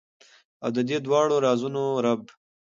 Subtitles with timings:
[0.63, 2.21] او ددې دواړو رازونو رب،